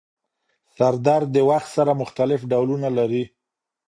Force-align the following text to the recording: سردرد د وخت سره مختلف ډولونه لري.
سردرد 0.75 1.27
د 1.35 1.37
وخت 1.49 1.69
سره 1.77 1.91
مختلف 2.01 2.39
ډولونه 2.51 2.87
لري. 2.97 3.23